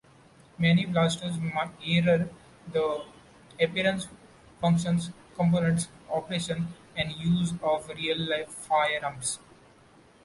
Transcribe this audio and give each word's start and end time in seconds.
Many 0.57 0.87
blasters 0.87 1.37
mirror 1.37 2.27
the 2.71 3.05
appearance, 3.61 4.07
functions, 4.59 5.11
components, 5.35 5.89
operation, 6.09 6.73
and 6.97 7.11
usage 7.11 7.59
of 7.61 7.87
real 7.89 8.17
life 8.17 8.49
firearms. 8.49 9.37